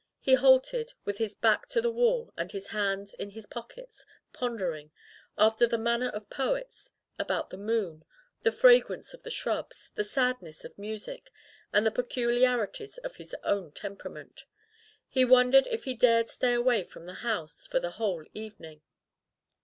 [0.19, 4.89] He halted, with his back to the wall and his hands in his pockets, pondering,
[5.37, 8.03] after the manner of poets, about the moon,
[8.41, 11.31] the fragrance of the shrubs, the sadness of music,
[11.71, 14.45] and the pe culiarities of his own temperament.
[15.07, 18.81] He won dered if he dared stay away from the house for the whole evening.